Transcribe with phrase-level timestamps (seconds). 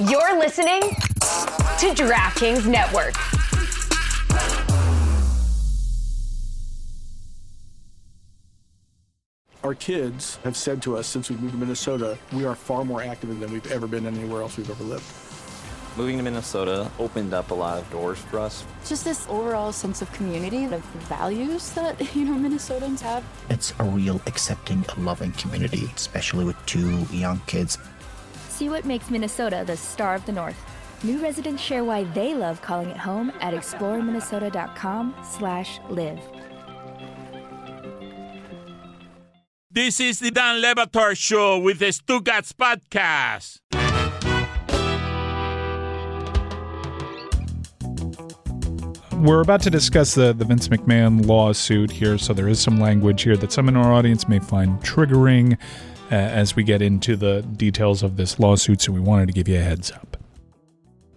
[0.00, 3.14] You're listening to DraftKings Network.
[9.62, 13.04] Our kids have said to us since we moved to Minnesota, we are far more
[13.04, 15.04] active than we've ever been anywhere else we've ever lived.
[15.96, 18.64] Moving to Minnesota opened up a lot of doors for us.
[18.84, 23.22] Just this overall sense of community, of values that, you know, Minnesotans have.
[23.48, 27.78] It's a real accepting, loving community, especially with two young kids.
[28.54, 30.56] See what makes Minnesota the star of the North.
[31.02, 36.20] New residents share why they love calling it home at exploreminnesota.com slash live.
[39.68, 43.58] This is the Dan Le Batard Show with the Stugotz Podcast.
[49.14, 53.22] We're about to discuss the, the Vince McMahon lawsuit here, so there is some language
[53.22, 55.58] here that some in our audience may find triggering
[56.10, 59.48] uh, as we get into the details of this lawsuit, so we wanted to give
[59.48, 60.16] you a heads up.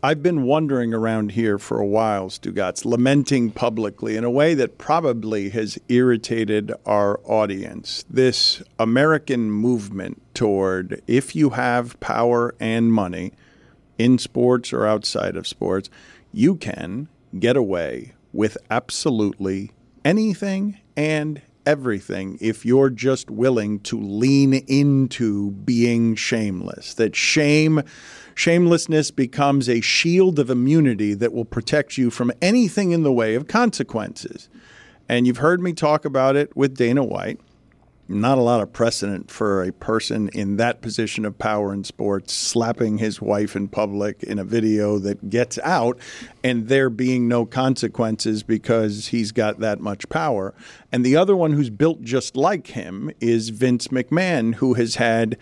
[0.03, 4.77] I've been wandering around here for a while, Stugotz, lamenting publicly in a way that
[4.77, 8.05] probably has irritated our audience.
[8.07, 13.33] This American movement toward if you have power and money
[13.97, 15.89] in sports or outside of sports,
[16.31, 17.07] you can
[17.39, 19.71] get away with absolutely
[20.05, 26.93] anything and everything if you're just willing to lean into being shameless.
[26.93, 27.83] That shame,
[28.35, 33.35] shamelessness becomes a shield of immunity that will protect you from anything in the way
[33.35, 34.47] of consequences.
[35.09, 37.41] And you've heard me talk about it with Dana White
[38.09, 42.33] not a lot of precedent for a person in that position of power in sports
[42.33, 45.99] slapping his wife in public in a video that gets out
[46.43, 50.53] and there being no consequences because he's got that much power.
[50.91, 55.37] And the other one who's built just like him is Vince McMahon, who has had.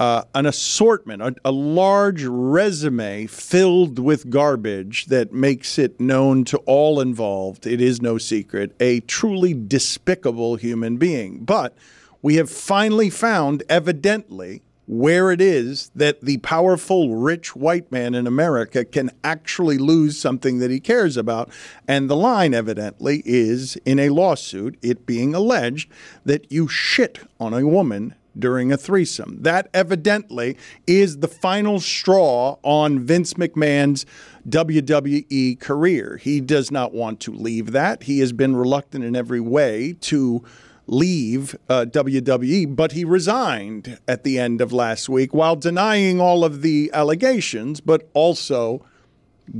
[0.00, 6.56] Uh, an assortment, a, a large resume filled with garbage that makes it known to
[6.66, 7.68] all involved.
[7.68, 11.44] It is no secret, a truly despicable human being.
[11.44, 11.76] But
[12.22, 18.26] we have finally found, evidently, where it is that the powerful, rich white man in
[18.26, 21.50] America can actually lose something that he cares about.
[21.86, 25.90] And the line, evidently, is in a lawsuit, it being alleged
[26.24, 29.38] that you shit on a woman during a threesome.
[29.42, 30.56] That evidently
[30.86, 34.06] is the final straw on Vince McMahon's
[34.48, 36.16] WWE career.
[36.16, 38.04] He does not want to leave that.
[38.04, 40.42] He has been reluctant in every way to
[40.92, 46.44] leave uh, WWE, but he resigned at the end of last week while denying all
[46.44, 48.84] of the allegations, but also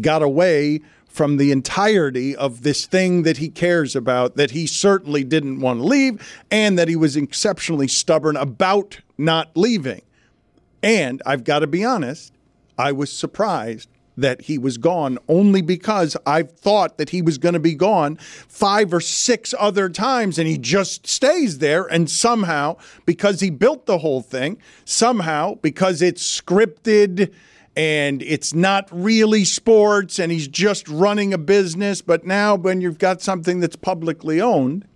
[0.00, 5.24] got away from the entirety of this thing that he cares about, that he certainly
[5.24, 10.02] didn't want to leave, and that he was exceptionally stubborn about not leaving.
[10.82, 12.32] And I've got to be honest,
[12.78, 17.54] I was surprised that he was gone only because I thought that he was going
[17.54, 21.84] to be gone five or six other times and he just stays there.
[21.86, 27.32] And somehow, because he built the whole thing, somehow, because it's scripted
[27.74, 32.02] and it's not really sports and he's just running a business.
[32.02, 34.86] But now, when you've got something that's publicly owned,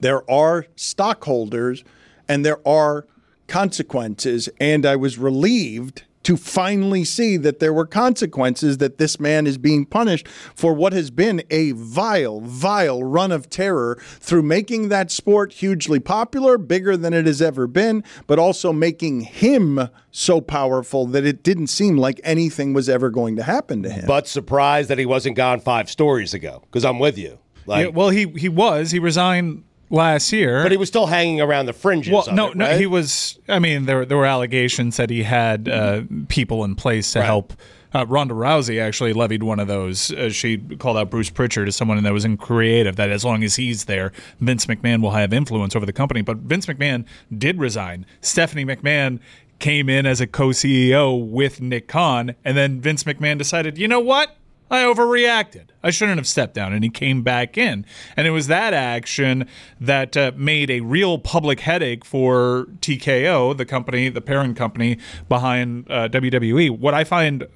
[0.00, 1.84] there are stockholders
[2.28, 3.06] and there are
[3.46, 4.48] consequences.
[4.58, 9.58] And I was relieved to finally see that there were consequences, that this man is
[9.58, 15.10] being punished for what has been a vile, vile run of terror through making that
[15.10, 21.06] sport hugely popular, bigger than it has ever been, but also making him so powerful
[21.06, 24.04] that it didn't seem like anything was ever going to happen to him.
[24.06, 27.38] But surprised that he wasn't gone five stories ago, because I'm with you.
[27.66, 28.90] Like, yeah, well, he he was.
[28.90, 30.62] He resigned last year.
[30.62, 32.12] But he was still hanging around the fringes.
[32.12, 32.80] Well, no, it, no, right?
[32.80, 33.38] he was.
[33.48, 37.26] I mean, there there were allegations that he had uh, people in place to Right.
[37.26, 37.52] help.
[37.92, 40.12] Uh, Ronda Rousey actually levied one of those.
[40.12, 42.94] Uh, she called out Bruce Prichard as someone that was in creative.
[42.94, 46.22] That as long as he's there, Vince McMahon will have influence over the company.
[46.22, 47.04] But Vince McMahon
[47.36, 48.06] did resign.
[48.20, 49.18] Stephanie McMahon
[49.58, 54.00] came in as a co-CEO with Nick Khan, and then Vince McMahon decided, you know
[54.00, 54.36] what?
[54.70, 55.70] I overreacted.
[55.82, 56.72] I shouldn't have stepped down.
[56.72, 57.84] And he came back in.
[58.16, 59.48] And it was that action
[59.80, 65.90] that uh, made a real public headache for TKO, the company, the parent company behind
[65.90, 66.70] uh, WWE.
[66.78, 67.46] What I find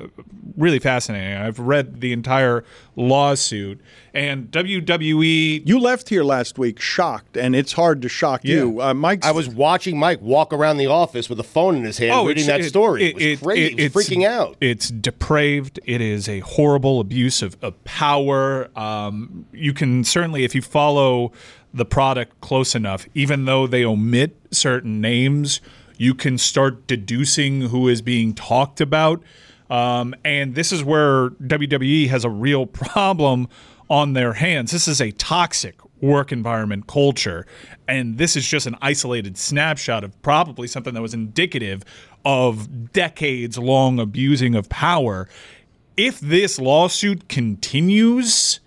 [0.56, 2.64] really fascinating, I've read the entire
[2.96, 3.80] lawsuit,
[4.14, 5.66] and WWE.
[5.66, 8.80] You left here last week shocked, and it's hard to shock you.
[8.80, 11.98] Uh, Mike, I was watching Mike walk around the office with a phone in his
[11.98, 13.04] hand, reading that Oh, it- story.
[13.04, 13.64] It, it- was crazy.
[13.66, 14.56] it- was it's- freaking out.
[14.60, 15.80] It's depraved.
[15.84, 18.70] It is a horrible abuse of, of power.
[18.78, 21.32] Um, you can certainly, if you follow
[21.72, 25.60] the product close enough, even though they omit certain names,
[25.98, 29.22] you can start deducing who is being talked about.
[29.70, 33.48] Um, and this is where WWE has a real problem
[33.88, 34.72] on their hands.
[34.72, 37.46] This is a toxic work environment culture.
[37.88, 41.82] And this is just an isolated snapshot of probably something that was indicative
[42.24, 45.28] of decades long abusing of power.
[45.96, 48.60] If this lawsuit continues,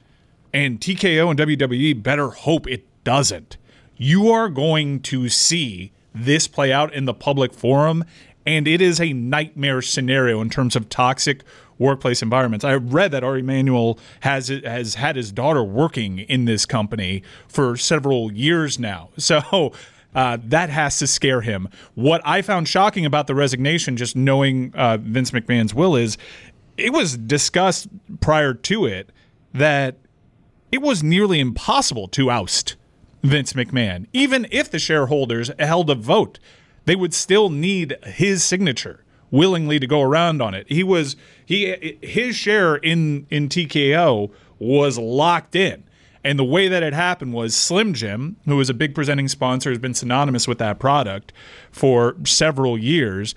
[0.53, 3.57] and TKO and WWE better hope it doesn't,
[3.95, 8.03] you are going to see this play out in the public forum.
[8.45, 11.43] And it is a nightmare scenario in terms of toxic
[11.79, 12.65] workplace environments.
[12.65, 17.77] I read that Ari Emanuel has has had his daughter working in this company for
[17.77, 19.09] several years now.
[19.27, 19.73] So
[20.15, 21.67] uh, that has to scare him.
[21.93, 26.17] What I found shocking about the resignation, just knowing uh, Vince McMahon's will, is
[26.77, 27.87] it was discussed
[28.21, 29.11] prior to it
[29.53, 29.97] that
[30.71, 32.77] it was nearly impossible to oust
[33.21, 34.07] Vince McMahon.
[34.13, 36.39] Even if the shareholders held a vote,
[36.85, 40.65] they would still need his signature willingly to go around on it.
[40.69, 41.15] He was
[41.47, 44.29] he his share in in TKO
[44.59, 45.85] was locked in.
[46.23, 49.69] And the way that it happened was Slim Jim, who is a big presenting sponsor,
[49.69, 51.31] has been synonymous with that product
[51.71, 53.33] for several years,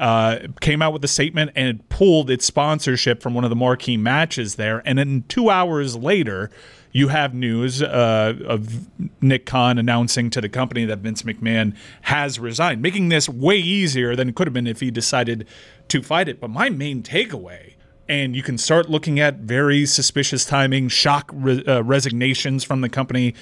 [0.00, 3.96] uh, came out with a statement and pulled its sponsorship from one of the marquee
[3.96, 4.82] matches there.
[4.84, 6.50] And then two hours later,
[6.94, 8.86] you have news uh, of
[9.20, 14.14] Nick Khan announcing to the company that Vince McMahon has resigned, making this way easier
[14.14, 15.46] than it could have been if he decided
[15.88, 16.40] to fight it.
[16.40, 17.74] But my main takeaway,
[18.08, 22.88] and you can start looking at very suspicious timing, shock re- uh, resignations from the
[22.88, 23.34] company.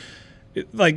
[0.72, 0.96] Like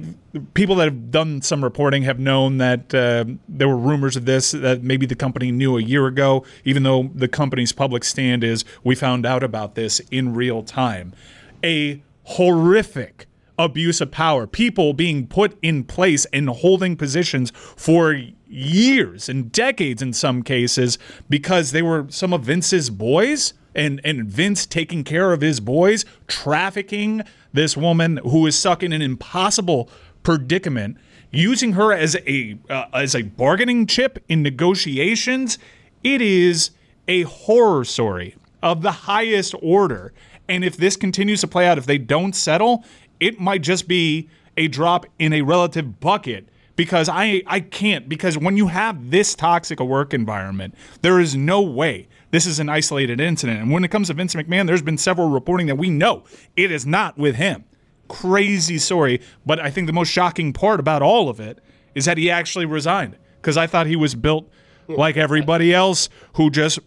[0.54, 4.52] people that have done some reporting have known that uh, there were rumors of this
[4.52, 8.64] that maybe the company knew a year ago, even though the company's public stand is
[8.82, 11.14] we found out about this in real time.
[11.62, 13.28] A horrific
[13.58, 20.02] abuse of power, people being put in place and holding positions for years and decades
[20.02, 20.98] in some cases
[21.30, 26.06] because they were some of Vince's boys and and Vince taking care of his boys,
[26.28, 27.22] trafficking
[27.54, 29.90] this woman who is stuck in an impossible
[30.24, 30.98] predicament,
[31.32, 35.58] using her as a uh, as a bargaining chip in negotiations.
[36.04, 36.72] It is
[37.08, 40.14] a horror story of the highest order
[40.48, 42.84] and if this continues to play out, if they don't settle,
[43.20, 48.38] it might just be a drop in a relative bucket because I I can't because
[48.38, 52.68] when you have this toxic a work environment, there is no way this is an
[52.68, 53.62] isolated incident.
[53.62, 56.26] And when it comes to Vince McMahon, there's been several reporting that we know
[56.58, 57.64] it is not with him.
[58.10, 61.60] Crazy story, but I think the most shocking part about all of it
[61.96, 64.50] is that he actually resigned because I thought he was built
[64.88, 66.80] like everybody else who just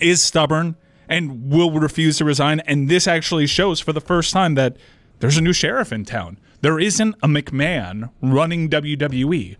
[0.00, 0.76] is stubborn
[1.08, 2.60] and will refuse to resign.
[2.60, 4.76] And this actually shows for the first time that
[5.20, 6.38] there's a new sheriff in town.
[6.60, 9.56] There isn't a McMahon running WWE.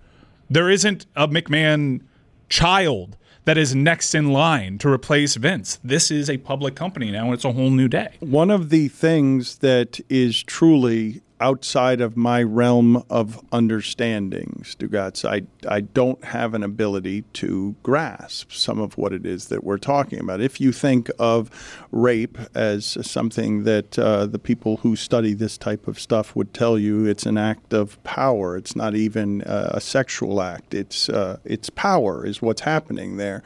[0.51, 2.03] There isn't a McMahon
[2.49, 5.79] child that is next in line to replace Vince.
[5.85, 8.17] This is a public company now, and it's a whole new day.
[8.21, 15.29] One of the things that is truly outside of my realm of understanding, Stugotz.
[15.29, 19.77] I, I don't have an ability to grasp some of what it is that we're
[19.77, 20.41] talking about.
[20.41, 21.51] If you think of
[21.93, 26.79] rape as something that uh, the people who study this type of stuff would tell
[26.79, 31.37] you it's an act of power, it's not even uh, a sexual act, it's, uh,
[31.45, 33.43] it's power, is what's happening there.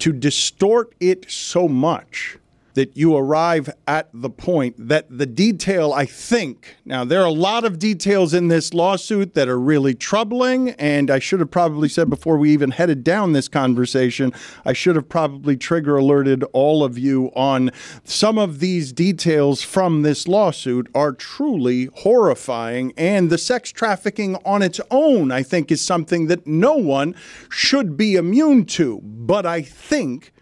[0.00, 2.36] To distort it so much
[2.74, 7.30] that you arrive at the point that the detail, I think, now there are a
[7.30, 10.70] lot of details in this lawsuit that are really troubling.
[10.70, 14.32] And I should have probably said before we even headed down this conversation,
[14.64, 17.70] I should have probably trigger alerted all of you on
[18.04, 22.92] some of these details from this lawsuit are truly horrifying.
[22.96, 27.14] And the sex trafficking on its own, I think, is something that no one
[27.50, 29.00] should be immune to.
[29.02, 30.32] But I think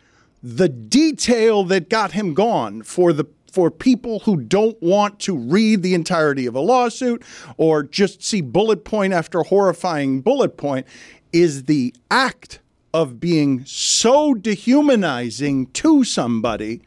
[0.42, 5.82] the detail that got him gone for the for people who don't want to read
[5.82, 7.20] the entirety of a lawsuit
[7.56, 10.86] or just see bullet point after horrifying bullet point
[11.32, 12.60] is the act
[12.94, 16.80] of being so dehumanizing to somebody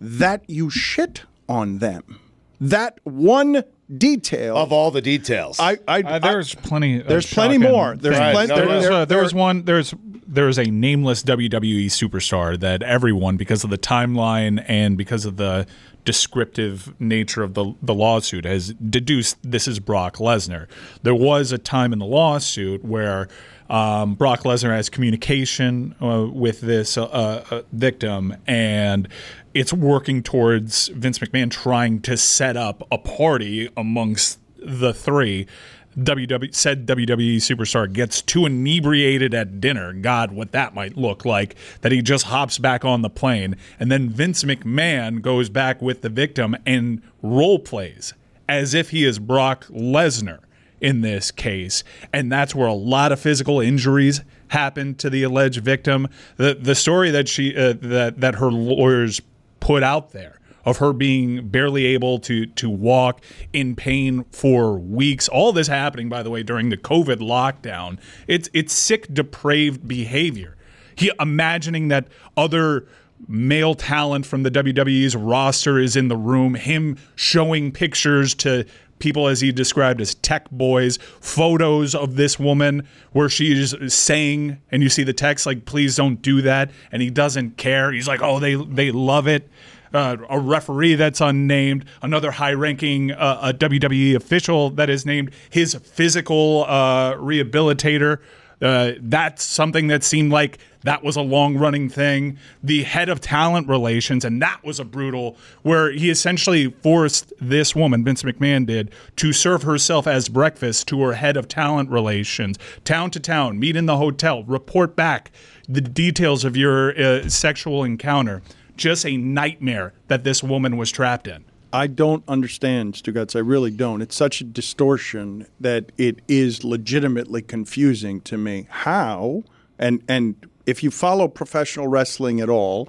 [0.00, 2.18] that you shit on them.
[2.60, 3.62] That one
[3.96, 5.58] detail of all the details.
[5.60, 6.98] I, I, Uh, there's plenty.
[6.98, 7.96] there's plenty shocking more.
[7.96, 8.32] There's things.
[8.32, 9.62] plenty- There, there- was, there- uh, there was there- one.
[9.64, 9.94] There's
[10.28, 15.66] there's a nameless WWE superstar that everyone, because of the timeline and because of the
[16.04, 20.68] descriptive nature of the the lawsuit, has deduced this is Brock Lesnar.
[21.02, 23.28] There was a time in the lawsuit where.
[23.70, 29.08] Um, Brock Lesnar has communication uh, with this uh, uh, victim, and
[29.52, 35.46] it's working towards Vince McMahon trying to set up a party amongst the three
[35.96, 39.92] WW said WWE superstar gets too inebriated at dinner.
[39.92, 41.56] God, what that might look like.
[41.80, 46.02] That he just hops back on the plane, and then Vince McMahon goes back with
[46.02, 48.14] the victim and role plays
[48.48, 50.40] as if he is Brock Lesnar
[50.80, 55.62] in this case, and that's where a lot of physical injuries happened to the alleged
[55.62, 56.08] victim.
[56.36, 59.20] The the story that she uh, that that her lawyers
[59.60, 63.22] put out there of her being barely able to to walk
[63.52, 65.28] in pain for weeks.
[65.28, 67.98] All this happening, by the way, during the COVID lockdown.
[68.26, 70.56] It's it's sick, depraved behavior.
[70.94, 72.86] He imagining that other
[73.26, 78.64] male talent from the WWE's roster is in the room, him showing pictures to
[78.98, 84.82] people as he described as tech boys, photos of this woman where she's saying, and
[84.82, 86.70] you see the text like, please don't do that.
[86.92, 87.92] And he doesn't care.
[87.92, 89.48] He's like, oh, they, they love it.
[89.92, 95.74] Uh, a referee that's unnamed, another high-ranking uh, a WWE official that is named, his
[95.74, 98.18] physical uh, rehabilitator.
[98.60, 102.38] Uh, that's something that seemed like that was a long running thing.
[102.62, 107.74] The head of talent relations, and that was a brutal, where he essentially forced this
[107.76, 112.58] woman, Vince McMahon did, to serve herself as breakfast to her head of talent relations,
[112.84, 115.30] town to town, meet in the hotel, report back
[115.68, 118.42] the details of your uh, sexual encounter
[118.78, 121.44] just a nightmare that this woman was trapped in.
[121.72, 123.36] I don't understand, Stugotz.
[123.36, 124.00] I really don't.
[124.00, 128.66] It's such a distortion that it is legitimately confusing to me.
[128.70, 129.44] How
[129.78, 132.88] and and if you follow professional wrestling at all,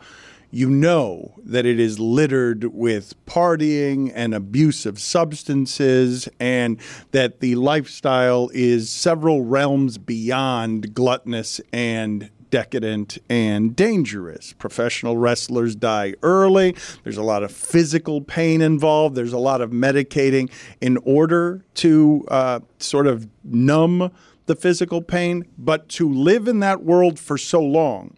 [0.51, 6.79] you know that it is littered with partying and abuse of substances, and
[7.11, 14.53] that the lifestyle is several realms beyond gluttonous and decadent and dangerous.
[14.53, 16.75] Professional wrestlers die early.
[17.03, 19.15] There's a lot of physical pain involved.
[19.15, 20.51] There's a lot of medicating
[20.81, 24.11] in order to uh, sort of numb
[24.45, 25.45] the physical pain.
[25.57, 28.17] But to live in that world for so long,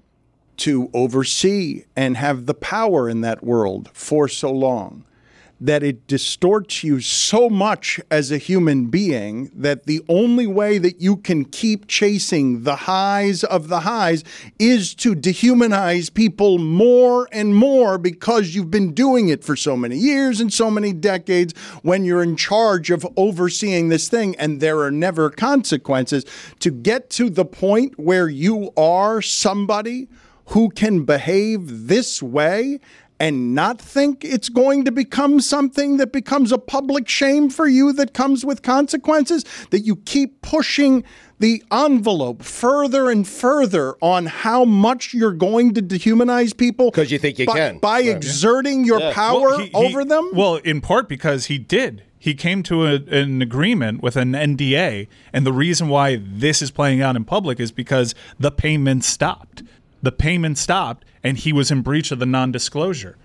[0.57, 5.05] to oversee and have the power in that world for so long,
[5.61, 10.99] that it distorts you so much as a human being that the only way that
[10.99, 14.23] you can keep chasing the highs of the highs
[14.57, 19.95] is to dehumanize people more and more because you've been doing it for so many
[19.95, 21.53] years and so many decades
[21.83, 24.35] when you're in charge of overseeing this thing.
[24.37, 26.25] And there are never consequences.
[26.61, 30.07] To get to the point where you are somebody
[30.51, 32.79] who can behave this way
[33.21, 37.93] and not think it's going to become something that becomes a public shame for you
[37.93, 41.03] that comes with consequences, that you keep pushing
[41.37, 47.19] the envelope further and further on how much you're going to dehumanize people because you
[47.19, 48.07] think you by, can by Right.
[48.09, 49.13] exerting your Yeah.
[49.13, 50.31] power Well, he- he- over them.
[50.33, 52.01] Well, in part because he did.
[52.17, 56.69] He came to a, an agreement with an NDA, and the reason why this is
[56.71, 59.63] playing out in public is because the payment stopped.
[60.01, 63.17] The payment stopped, and he was in breach of the non-disclosure.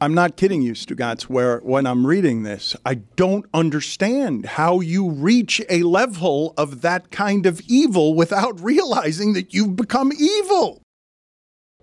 [0.00, 5.10] I'm not kidding you, Stugotz, where when I'm reading this, I don't understand how you
[5.10, 10.82] reach a level of that kind of evil without realizing that you've become evil.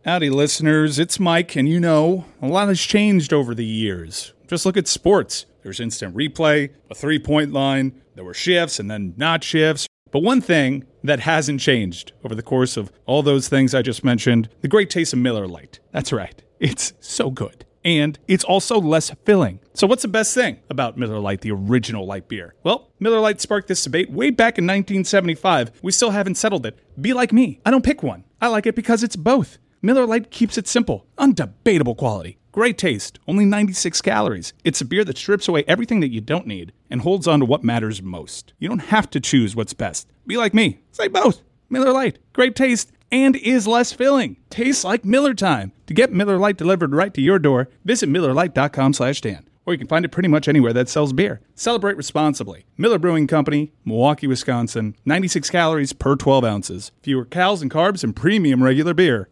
[0.06, 1.00] Howdy, listeners.
[1.00, 4.34] It's Mike, and you know, a lot has changed over the years.
[4.48, 5.46] Just look at sports.
[5.64, 9.88] There's instant replay, a three point line, there were shifts and then not shifts.
[10.12, 14.04] But one thing that hasn't changed over the course of all those things I just
[14.04, 15.80] mentioned the great taste of Miller Lite.
[15.92, 17.66] That's right, it's so good.
[17.84, 19.60] And it's also less filling.
[19.76, 22.56] So, what's the best thing about Miller Lite, the original light beer?
[22.64, 25.72] Well, Miller Lite sparked this debate way back in 1975.
[25.84, 26.80] We still haven't settled it.
[27.00, 27.62] Be like me.
[27.64, 28.24] I don't pick one.
[28.42, 29.60] I like it because it's both.
[29.84, 34.52] Miller Lite keeps it simple, undebatable quality, great taste, only 96 calories.
[34.64, 37.46] It's a beer that strips away everything that you don't need and holds on to
[37.46, 38.54] what matters most.
[38.58, 40.08] You don't have to choose what's best.
[40.28, 40.80] Be like me.
[40.92, 41.42] Say both.
[41.70, 44.38] Miller Lite, great taste and is less filling.
[44.50, 45.72] Tastes like Miller time.
[45.88, 49.48] To get Miller Lite delivered right to your door, visit MillerLite.com slash Dan.
[49.66, 51.42] Or you can find it pretty much anywhere that sells beer.
[51.56, 52.66] Celebrate responsibly.
[52.78, 54.96] Miller Brewing Company, Milwaukee, Wisconsin.
[55.06, 56.92] 96 calories per 12 ounces.
[57.02, 59.30] Fewer calories and carbs and premium regular beer.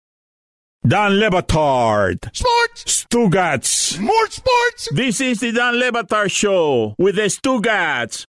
[0.86, 2.36] Dan Le Batard.
[2.36, 3.06] Sports.
[3.06, 4.00] Stugotz.
[4.00, 4.90] More sports.
[4.92, 8.26] This is the Dan Le Batard Show with the Stugotz.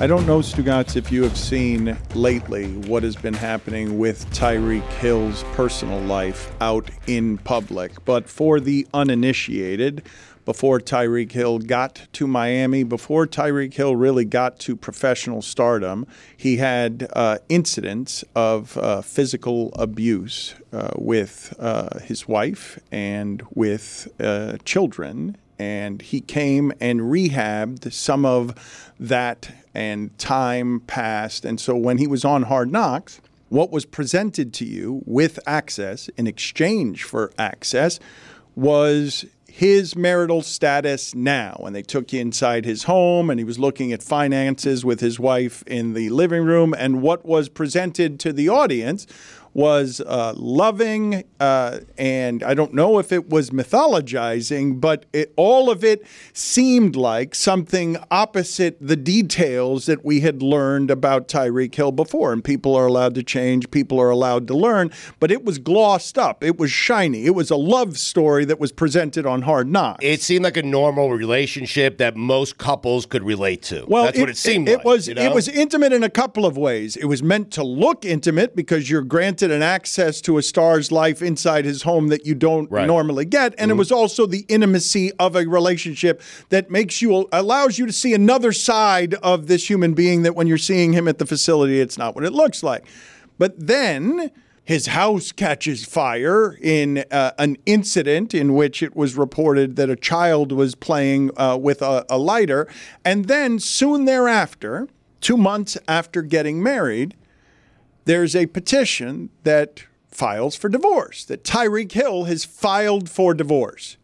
[0.00, 4.88] I don't know, Stugotz, if you have seen lately what has been happening with Tyreek
[5.00, 10.04] Hill's personal life out in public, but for the uninitiated,
[10.44, 16.58] before Tyreek Hill got to Miami, before Tyreek Hill really got to professional stardom, he
[16.58, 24.58] had uh, incidents of uh, physical abuse uh, with uh, his wife and with uh,
[24.64, 31.44] children and he came and rehabbed some of that, and time passed.
[31.44, 36.08] And so when he was on Hard Knocks, what was presented to you with access
[36.16, 37.98] in exchange for access
[38.54, 41.60] was his marital status now.
[41.66, 45.18] And they took you inside his home, and he was looking at finances with his
[45.18, 46.74] wife in the living room.
[46.76, 49.06] And what was presented to the audience
[49.58, 55.68] was uh, loving, uh, and I don't know if it was mythologizing, but it, all
[55.68, 61.90] of it seemed like something opposite the details that we had learned about Tyreek Hill
[61.90, 62.32] before.
[62.32, 66.16] And people are allowed to change, people are allowed to learn, but it was glossed
[66.18, 70.04] up, it was shiny, it was a love story that was presented on Hard Knocks.
[70.04, 73.84] It seemed like a normal relationship that most couples could relate to.
[73.88, 74.84] Well, that's what it seemed it, like.
[74.84, 75.22] was you know?
[75.22, 76.94] it was intimate in a couple of ways.
[76.94, 81.22] It was meant to look intimate because you're granted an access to a star's life
[81.22, 82.86] inside his home that you don't Right.
[82.86, 83.78] normally get, and it Mhm.
[83.78, 88.52] was also the intimacy of a relationship that makes you allows you to see another
[88.52, 92.14] side of this human being that when you're seeing him at the facility, it's not
[92.14, 92.84] what it looks like.
[93.38, 94.30] But then.
[94.64, 99.96] His house catches fire in uh, an incident in which it was reported that a
[99.96, 102.68] child was playing uh, with a, a lighter.
[103.02, 104.86] And then soon thereafter,
[105.22, 107.14] two months after getting married,
[108.08, 113.98] there's a petition that files for divorce, that Tyreek Hill has filed for divorce.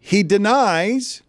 [0.00, 1.22] He denies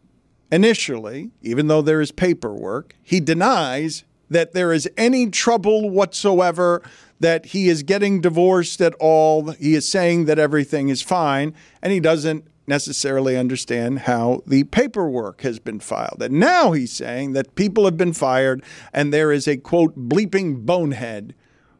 [0.49, 6.81] initially, even though there is paperwork, he denies that there is any trouble whatsoever,
[7.19, 9.51] that he is getting divorced at all.
[9.51, 15.41] He is saying that everything is fine, and he doesn't necessarily understand how the paperwork
[15.41, 16.21] has been filed.
[16.21, 20.65] And now he's saying that people have been fired, and there is a quote, bleeping
[20.65, 21.35] bonehead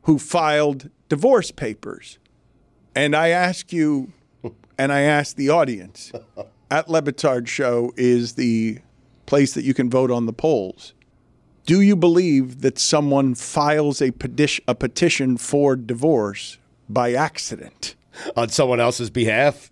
[0.05, 2.17] who filed divorce papers.
[2.95, 4.13] And I ask you,
[4.77, 6.11] and I ask the audience,
[6.71, 8.79] at Le Batard Show is the
[9.25, 10.93] place that you can vote on the polls.
[11.65, 17.95] Do you believe that someone files a, petition, a petition for divorce by accident?
[18.37, 19.71] On someone else's behalf?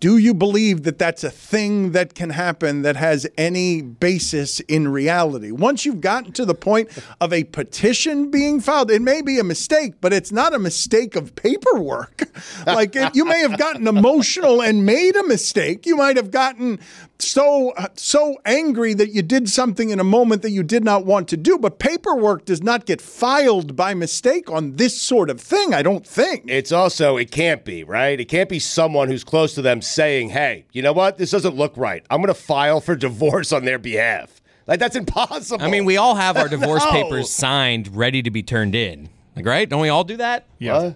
[0.00, 4.86] Do you believe that that's a thing that can happen that has any basis in
[4.86, 5.50] reality?
[5.50, 6.88] Once you've gotten to the point
[7.20, 11.16] of a petition being filed, it may be a mistake, but it's not a mistake
[11.16, 12.28] of paperwork.
[12.66, 15.84] like it, you may have gotten emotional and made a mistake.
[15.84, 16.78] You might have gotten
[17.20, 21.28] so so angry that you did something in a moment that you did not want
[21.28, 25.74] to do, but paperwork does not get filed by mistake on this sort of thing,
[25.74, 26.44] I don't think.
[26.46, 28.18] It's also, it can't be, right?
[28.20, 31.18] It can't be someone who's close to them saying, hey, you know what?
[31.18, 32.04] This doesn't look right.
[32.10, 34.40] I'm going to file for divorce on their behalf.
[34.66, 35.64] Like, that's impossible.
[35.64, 36.90] I mean, we all have our divorce No.
[36.92, 39.08] papers signed, ready to be turned in.
[39.34, 39.68] Like, right?
[39.68, 40.46] Don't we all do that?
[40.58, 40.92] Yeah.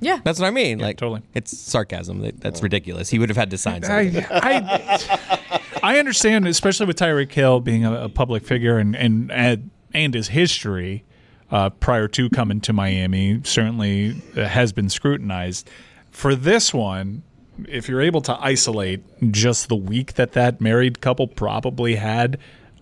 [0.00, 0.20] Yeah.
[0.24, 0.78] That's what I mean.
[0.78, 1.22] like, totally.
[1.34, 2.20] It's sarcasm.
[2.38, 3.08] That's ridiculous.
[3.08, 4.24] He would have had to sign something.
[4.30, 9.70] I, I understand, especially with Tyreek Hill being a, a public figure and and and,
[9.94, 11.04] and his history
[11.50, 15.68] uh, prior to coming to Miami certainly uh, has been scrutinized.
[16.10, 17.22] For this one,
[17.68, 22.38] if you're able to isolate just the week that that married couple probably had,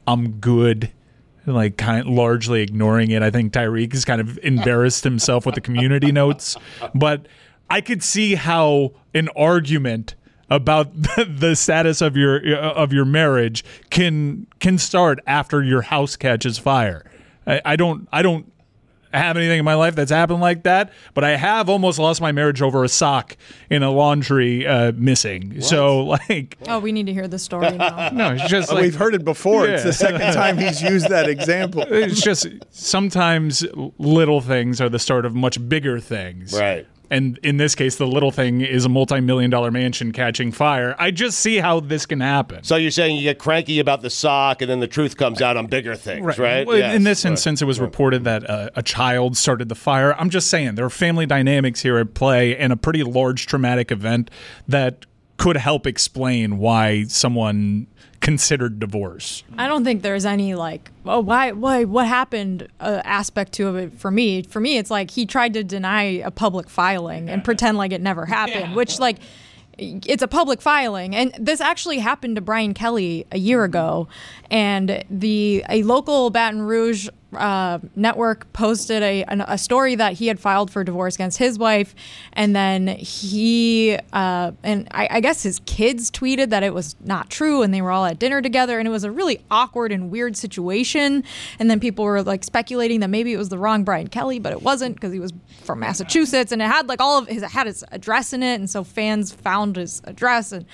[0.07, 0.91] I'm good.
[1.47, 3.23] Like kind largely ignoring it.
[3.23, 6.57] I think Tyreek has kind of embarrassed himself with the community notes,
[6.95, 7.27] but
[7.69, 10.15] I could see how an argument
[10.51, 16.17] about the status of your uh, of your marriage can can start after your house
[16.17, 17.05] catches fire.
[17.47, 18.51] I, I don't I don't
[19.17, 22.33] have anything in my life that's happened like that, but I have almost lost my
[22.33, 23.37] marriage over a sock
[23.71, 25.61] in a laundry uh, missing.
[25.61, 28.09] So like Oh, we need to hear the story now.
[28.13, 29.67] no, it's just like We've heard it before.
[29.69, 31.83] It's the second time he's used that example.
[31.89, 33.65] it's just sometimes
[33.99, 36.53] little things are the start of much bigger things.
[36.59, 36.87] Right.
[37.11, 40.97] And in this case, the little thing is a multi-million dollar mansion catching fire.
[40.99, 42.65] I just see how this can happen.
[42.65, 45.57] So you're saying you get cranky about the sock, and then the truth comes out
[45.57, 46.67] on bigger things, right?
[46.67, 46.95] Well, Yes.
[46.97, 47.33] In this Right.
[47.33, 50.15] instance, it was reported that uh, a child started the fire.
[50.19, 53.93] I'm just saying there are family dynamics here at play and a pretty large traumatic
[53.93, 54.31] event
[54.67, 57.87] that could help explain why someone
[58.21, 59.43] considered divorce.
[59.59, 63.99] I don't think there's any like, oh, why, why, what happened uh, aspect to it
[63.99, 64.43] for me.
[64.43, 68.01] For me, it's like he tried to deny a public filing and pretend like it
[68.01, 68.75] never happened, yeah.
[68.75, 69.19] which like.
[69.77, 74.07] It's a public filing, and this actually happened to Brian Kelly a year ago.
[74.49, 80.39] And the a local Baton Rouge uh, network posted a, a story that he had
[80.41, 81.95] filed for divorce against his wife,
[82.33, 87.31] and then he uh, and I, I guess his kids tweeted that it was not
[87.31, 90.11] true, and they were all at dinner together, and it was a really awkward and
[90.11, 91.25] weird situation.
[91.59, 94.53] And then people were like speculating that maybe it was the wrong Brian Kelly, but
[94.53, 95.33] it wasn't because he was
[95.65, 98.69] from Massachusetts, and it had like all of his had his address in it, and
[98.69, 100.67] so fans found his address, and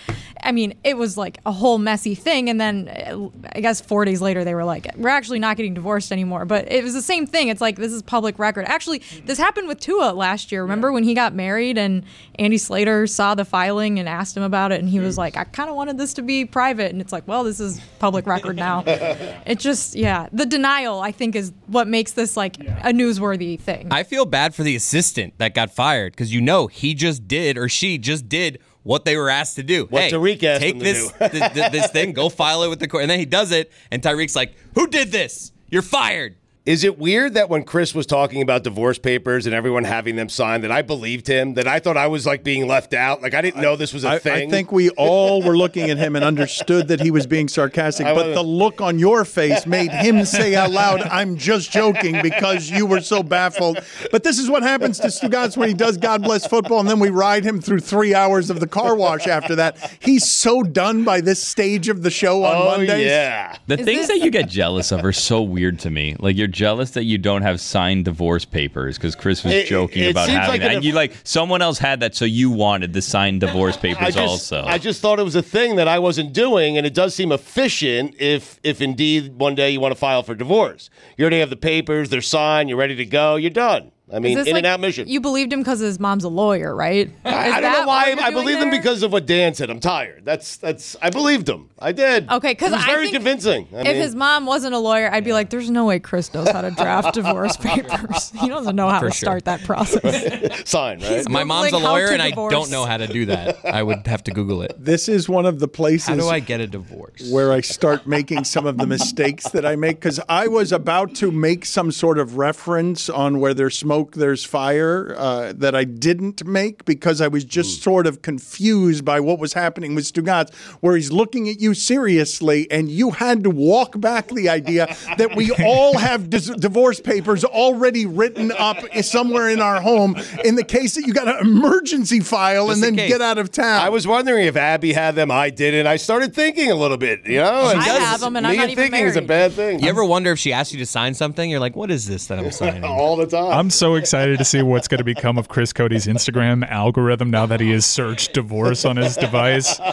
[0.43, 2.49] I mean it was like a whole messy thing.
[2.49, 5.75] And then uh, I guess four days later they were like, we're actually not getting
[5.75, 6.45] divorced anymore.
[6.51, 7.47] But it was the same thing.
[7.47, 8.65] It's like this is public record.
[8.65, 10.63] Actually, this happened with Tua last year.
[10.63, 12.03] Remember when he got married and
[12.41, 15.19] Andy Slater saw the filing and asked him about it, and he was mm.
[15.19, 17.81] like, I kind of wanted this to be private, and it's like, well, this is
[18.01, 18.83] public record now.
[18.87, 23.87] it just yeah, the denial I think is what makes this like a newsworthy thing.
[23.93, 27.59] I feel bad for the assistant that got fired because you know he just did
[27.59, 29.87] or she just did what they were asked to do.
[29.87, 31.29] What hey, Tyreek asked take him to this, do.
[31.29, 33.71] th- th- this thing, go file it with the court, and then he does it,
[33.93, 35.53] and Tyreek's like, "Who did this?
[35.69, 36.35] You're fired."
[36.71, 40.29] Is it weird that when Chris was talking about divorce papers and everyone having them
[40.29, 41.55] signed, that I believed him?
[41.55, 43.23] That I thought I was like being left out?
[43.23, 44.47] Like I didn't know this was a I, thing.
[44.49, 48.07] I think we all were looking at him and understood that he was being sarcastic,
[48.07, 51.73] I but wasn't- the look on your face made him say out loud, I'm just
[51.73, 53.81] joking because you were so baffled.
[54.13, 57.01] But this is what happens to Stugotz when he does God Bless Football, and then
[57.01, 59.97] we ride him through three hours of the car wash after that.
[60.01, 63.07] He's so done by this stage of the show on oh Mondays.
[63.07, 63.57] yeah.
[63.67, 66.15] The Is things this- that you get jealous of are so weird to me.
[66.21, 70.03] Like you're jealous that you don't have signed divorce papers because Chris was It- joking
[70.05, 70.71] it about having like that.
[70.71, 74.03] an- And you like someone else had that, so you wanted the signed divorce papers
[74.09, 74.63] I just, also.
[74.67, 77.33] I just thought it was a thing that I wasn't doing, and it does seem
[77.33, 80.91] efficient if, if indeed one day you want to file for divorce.
[81.17, 82.69] You already have the papers; they're signed.
[82.69, 83.37] You're ready to go.
[83.37, 83.91] You're done.
[84.13, 85.09] I mean, in like- and out mission.
[85.09, 87.07] You believed him because his mom's a lawyer, right?
[87.09, 88.03] Is I, I don't know why.
[88.19, 89.71] I doing believe him because of what Dan said.
[89.71, 90.25] I'm tired.
[90.25, 90.97] That's that's.
[91.01, 91.71] I believed him.
[91.79, 92.29] I did.
[92.31, 93.69] Okay, because it was I very think convincing.
[93.73, 96.33] I if mean, his mom wasn't a lawyer, I'd be like, "There's no way Chris
[96.35, 98.33] knows how to draft divorce papers.
[98.41, 99.27] He doesn't know how For to sure.
[99.27, 101.29] start that process." sign right.
[101.29, 103.59] My mom's a lawyer, to and I don't know how to do that.
[103.65, 104.75] I would have to Google it.
[104.79, 107.31] This is one of the places How do I get a divorce?
[107.31, 111.15] where I start making some of the mistakes that I make because I was about
[111.17, 115.85] to make some sort of reference on where there's smoke, there's fire uh, that I
[115.85, 120.55] didn't make because I was just sort of confused by what was happening with Stugotz,
[120.81, 125.37] where he's looking at you seriously and you had to walk back the idea that
[125.37, 130.65] we all have dis- divorce papers already written up somewhere in our home in the
[130.65, 133.11] case that you got an emergency file Just and then case.
[133.11, 133.81] get out of town.
[133.83, 135.31] I was wondering if Abby had them.
[135.31, 135.87] I didn't.
[135.87, 137.27] I started thinking a little bit.
[137.27, 139.23] You know, I and that's- have 'em and I'm me not even thinking is a
[139.23, 139.81] bad thing.
[139.81, 141.51] You ever wonder if she asked you to sign something?
[141.51, 142.85] You're like, what is this that I'm signing?
[142.85, 143.53] all the time.
[143.53, 147.47] I'm so excited to see what's going to become of Chris Cody's Instagram algorithm now
[147.47, 149.81] that he has searched divorce on his device.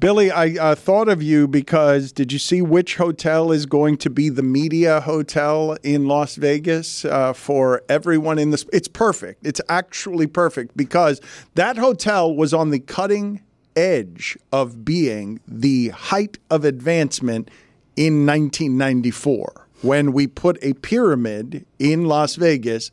[0.00, 4.08] Billy, I uh, thought of you because did you see which hotel is going to
[4.08, 8.64] be the media hotel in Las Vegas uh, for everyone in this?
[8.72, 9.46] It's perfect.
[9.46, 11.20] It's actually perfect because
[11.54, 13.42] that hotel was on the cutting
[13.76, 17.50] edge of being the height of advancement
[17.96, 22.90] in 1994 when we put a pyramid in Las Vegas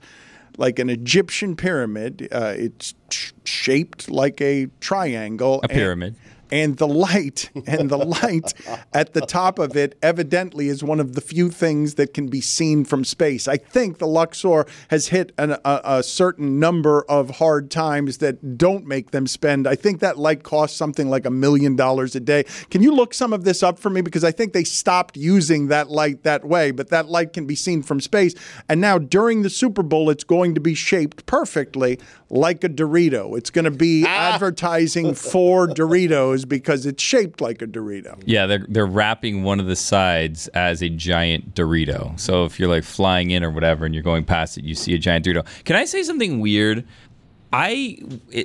[0.57, 2.27] like an Egyptian pyramid.
[2.31, 5.59] Uh, it's sh- shaped like a triangle.
[5.63, 6.15] A pyramid.
[6.15, 8.53] And the light and the light
[8.93, 12.41] at the top of it evidently is one of the few things that can be
[12.41, 13.47] seen from space.
[13.47, 18.57] I think the Luxor has hit an, a, a certain number of hard times that
[18.57, 19.67] don't make them spend.
[19.67, 22.43] I think that light costs something like a million dollars a day.
[22.69, 25.67] Can you look some of this up for me because I think they stopped using
[25.67, 28.33] that light that way, but that light can be seen from space.
[28.69, 33.37] And now during the Super Bowl, it's going to be shaped perfectly like a Dorito.
[33.37, 34.33] It's going to be ah.
[34.33, 38.21] advertising for Doritos because it's shaped like a Dorito.
[38.25, 42.19] Yeah, they're they're wrapping one of the sides as a giant Dorito.
[42.19, 44.93] So if you're like flying in or whatever and you're going past it, you see
[44.93, 45.45] a giant Dorito.
[45.65, 46.85] Can I say something weird?
[47.53, 47.97] I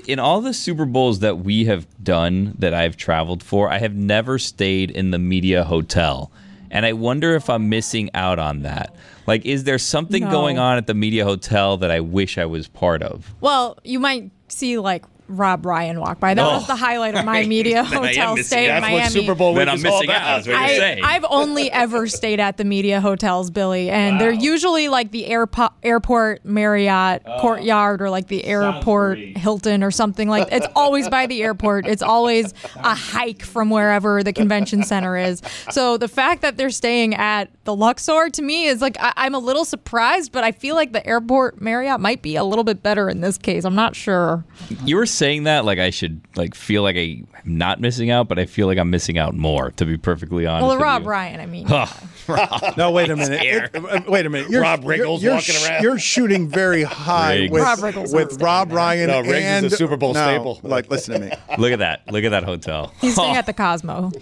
[0.06, 3.94] in all the Super Bowls that we have done that I've traveled for, I have
[3.94, 6.30] never stayed in the media hotel.
[6.70, 8.94] And I wonder if I'm missing out on that.
[9.26, 10.30] Like is there something No.
[10.30, 13.34] going on at the media hotel that I wish I was part of?
[13.40, 15.04] Well, you might see like
[15.38, 16.34] Rob Ryan walk by.
[16.34, 16.56] That Oh.
[16.58, 18.74] was the highlight of my media Then I am hotel missing stay in out.
[18.80, 19.00] That's Miami.
[19.02, 20.46] what Super Bowl Then is missing all about.
[20.46, 25.10] What I, I've only ever stayed at the media hotels, Billy, and they're usually like
[25.10, 27.38] the airpo- airport Marriott Oh.
[27.40, 30.48] courtyard or like the airport Hilton or something like.
[30.52, 31.86] It's always by the airport.
[31.86, 35.42] It's always a hike from wherever the convention center is.
[35.70, 39.34] So the fact that they're staying at the Luxor to me is like I- I'm
[39.34, 42.82] a little surprised, but I feel like the airport Marriott might be a little bit
[42.82, 43.64] better in this case.
[43.64, 44.44] I'm not sure.
[44.84, 48.38] You were saying that, like I should like feel like I'm not missing out, but
[48.40, 49.70] I feel like I'm missing out more.
[49.72, 50.66] To be perfectly honest.
[50.66, 51.08] Well, Rob you.
[51.08, 51.68] Ryan, I mean.
[52.76, 53.42] No, wait a minute.
[53.42, 54.48] It- uh, wait a minute.
[54.48, 55.82] You're, Rob Riggles you're, walking sh- around.
[55.82, 57.52] You're shooting very high Riggs.
[57.52, 60.60] with, Rob Riggles with Rob staying Ryan No, Riggs is a Super Bowl no, staple.
[60.62, 61.32] Like, listen to me.
[61.58, 62.02] Look at that!
[62.12, 62.92] Look at that hotel.
[63.00, 64.12] He's staying at the Cosmo.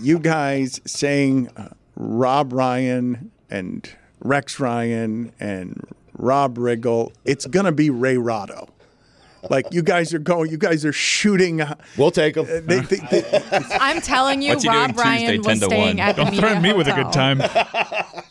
[0.00, 3.88] You guys saying uh, Rob Ryan and
[4.20, 8.68] Rex Ryan and Rob Riggle, it's gonna be Ray Rotto.
[9.48, 11.60] Like you guys are going, you guys are shooting.
[11.62, 12.46] uh, We'll take them.
[12.46, 13.42] They, they, they,
[13.80, 16.00] I'm telling you, What's Rob Ryan Tuesday, was staying 1?
[16.00, 17.40] at the Don't Media threaten me with a good time.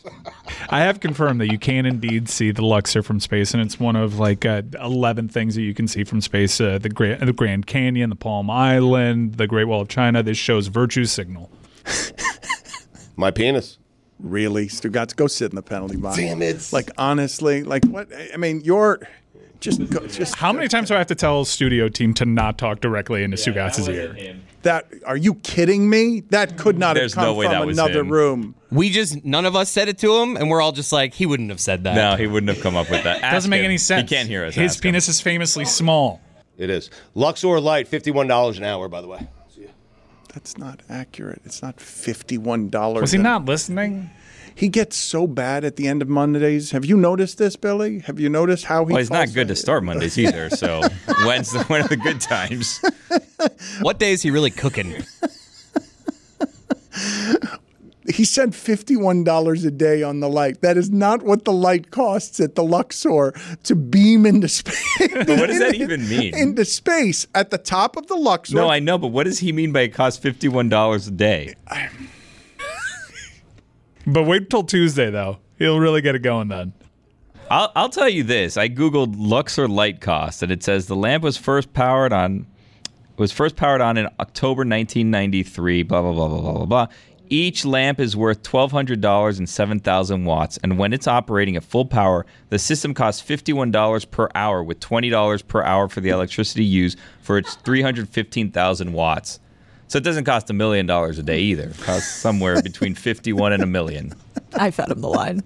[0.72, 3.96] I have confirmed that you can indeed see the Luxor from space, and it's one
[3.96, 7.32] of like uh, eleven things that you can see from space: uh, the Grand, the
[7.32, 10.22] Grand Canyon, the Palm Island, the Great Wall of China.
[10.22, 11.50] This shows virtue signal.
[13.16, 13.78] My penis.
[14.20, 16.16] really, Stugotz, go sit in the penalty box.
[16.16, 16.72] Damn it.
[16.72, 18.08] Like honestly, like what?
[18.32, 19.00] I mean, you're
[19.60, 22.58] just go, just How many times do I have to tell studio team to not
[22.58, 24.36] talk directly into Stugotz's ear?
[24.62, 24.86] that.
[25.06, 26.20] Are you kidding me?
[26.30, 28.08] That could not There's have come no way from that was another him.
[28.10, 28.54] room.
[28.70, 31.26] We just none of us said it to him, and we're all just like, he
[31.26, 31.94] wouldn't have said that.
[31.94, 33.22] No, he wouldn't have come up with that.
[33.22, 33.66] Ask Doesn't make him.
[33.66, 34.08] any sense.
[34.10, 34.54] He can't hear us.
[34.54, 34.90] His Ask him.
[34.90, 36.20] penis is famously small.
[36.58, 36.90] It is.
[37.14, 38.88] Luxor Light, fifty-one dollars an hour.
[38.88, 39.26] By the way.
[40.32, 41.42] That's not accurate.
[41.44, 43.00] It's not fifty-one dollars.
[43.00, 44.10] Was he not listening?
[44.60, 46.72] He gets so bad at the end of Mondays.
[46.72, 48.00] Have you noticed this, Billy?
[48.00, 48.92] Have you noticed how he?
[48.92, 50.50] Well, he's not good to start Mondays either.
[50.50, 50.82] So
[51.24, 52.78] when's the when are the good times?
[53.80, 54.96] What day is he really cooking?
[58.12, 60.62] He said fifty-one dollars a day on the light.
[60.62, 64.98] That is not what the light costs at the Luxor to beam into space.
[64.98, 66.34] What does that even mean?
[66.34, 68.56] into space at the top of the Luxor.
[68.56, 71.12] No, I know, but what does he mean by it costs fifty one dollars a
[71.12, 71.54] day?
[74.12, 75.38] But wait till Tuesday, though.
[75.56, 76.72] He'll really get it going then.
[77.50, 78.56] I'll I'll tell you this.
[78.56, 82.46] I googled Luxor light cost, and it says the lamp was first powered on
[83.16, 85.82] was first powered on in October 1993.
[85.82, 86.86] Blah blah blah blah blah blah blah.
[87.28, 91.56] Each lamp is worth twelve hundred dollars and seven thousand watts, and when it's operating
[91.56, 95.88] at full power, the system costs fifty-one dollars per hour, with twenty dollars per hour
[95.88, 99.38] for the electricity used for its three hundred fifteen thousand watts.
[99.90, 101.64] So it doesn't cost a million dollars a day either.
[101.64, 104.14] It costs somewhere between fifty-one and a million.
[104.54, 105.42] I fed him the line.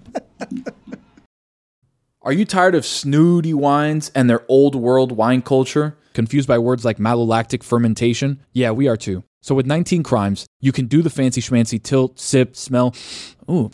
[2.21, 5.97] Are you tired of snooty wines and their old world wine culture?
[6.13, 8.39] Confused by words like malolactic fermentation?
[8.53, 9.23] Yeah, we are too.
[9.41, 12.95] So with 19 Crimes, you can do the fancy schmancy tilt, sip, smell.
[13.49, 13.71] Ooh,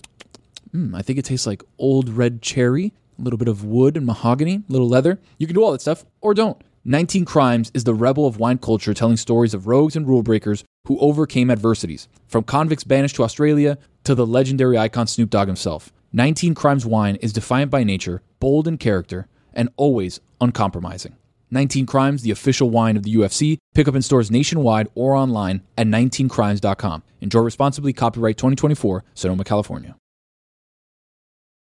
[0.74, 4.06] mm, I think it tastes like old red cherry, a little bit of wood and
[4.06, 5.20] mahogany, a little leather.
[5.38, 6.62] You can do all that stuff or don't.
[6.84, 10.64] 19 Crimes is the rebel of wine culture telling stories of rogues and rule breakers
[10.88, 15.94] who overcame adversities, from convicts banished to Australia to the legendary icon Snoop Dogg himself.
[16.14, 21.16] 19 Crimes wine is defiant by nature, bold in character, and always uncompromising.
[21.52, 23.60] 19 Crimes, the official wine of the UFC.
[23.76, 27.04] Pick up in stores nationwide or online at 19crimes.com.
[27.22, 27.94] Enjoy responsibly.
[27.94, 29.96] Copyright 2024, Sonoma, California.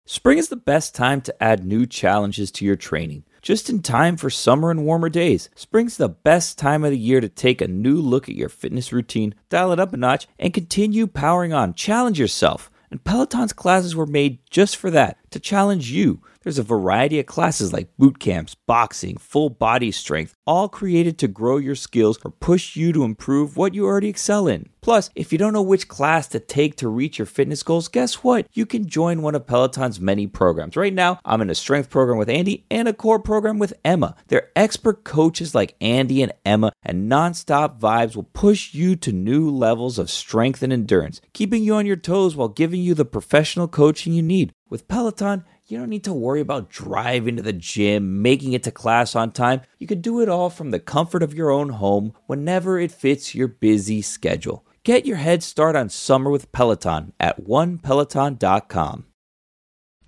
[0.08, 3.24] Spring is the best time to add new challenges to your training.
[3.46, 7.20] Just in time for summer and warmer days, spring's the best time of the year
[7.20, 10.52] to take a new look at your fitness routine, dial it up a notch, and
[10.52, 11.72] continue powering on.
[11.72, 12.72] Challenge yourself.
[12.90, 16.22] And Peloton's classes were made just for that, to challenge you.
[16.46, 21.26] There's a variety of classes like boot camps, boxing, full body strength, all created to
[21.26, 24.68] grow your skills or push you to improve what you already excel in.
[24.80, 28.22] Plus, if you don't know which class to take to reach your fitness goals, guess
[28.22, 28.46] what?
[28.52, 30.76] You can join one of Peloton's many programs.
[30.76, 34.14] Right now, I'm in a strength program with Andy and a core program with Emma.
[34.28, 39.50] They're expert coaches like Andy and Emma, and nonstop vibes will push you to new
[39.50, 43.66] levels of strength and endurance, keeping you on your toes while giving you the professional
[43.66, 44.52] coaching you need.
[44.68, 48.70] With Peloton, you don't need to worry about driving to the gym, making it to
[48.70, 49.62] class on time.
[49.78, 53.34] You can do it all from the comfort of your own home whenever it fits
[53.34, 54.64] your busy schedule.
[54.84, 59.06] Get your head start on summer with Peloton at onepeloton.com.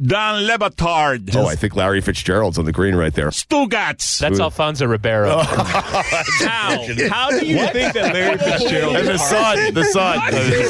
[0.00, 1.34] Don Le Batard.
[1.34, 3.28] Oh, I think Larry Fitzgerald's on the green right there.
[3.30, 4.18] Stugotz.
[4.20, 5.30] That's Alfonso Ribeiro.
[5.30, 5.42] Oh.
[5.42, 6.86] How?
[7.10, 10.64] How do you think that Larry Fitzgerald And the son, the son, the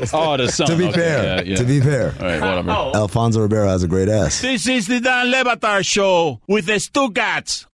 [0.00, 0.10] son.
[0.12, 0.66] oh, the son.
[0.66, 1.56] To be Okay, fair, yeah, yeah.
[1.56, 2.70] to be fair, All right, whatever.
[2.72, 2.92] Oh.
[2.94, 4.40] Alfonso Ribeiro has a great ass.
[4.40, 7.66] This is the Don Le Batard Show with the Stugats.